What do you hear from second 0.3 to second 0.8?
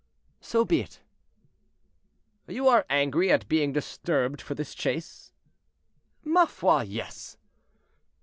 "So be